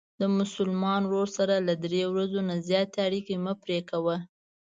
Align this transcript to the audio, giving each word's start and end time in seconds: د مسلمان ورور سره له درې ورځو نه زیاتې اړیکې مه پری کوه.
د 0.21 0.23
مسلمان 0.37 1.01
ورور 1.05 1.29
سره 1.37 1.55
له 1.67 1.73
درې 1.85 2.03
ورځو 2.11 2.39
نه 2.49 2.55
زیاتې 2.67 2.97
اړیکې 3.07 3.35
مه 3.45 3.53
پری 3.61 3.79
کوه. 3.89 4.15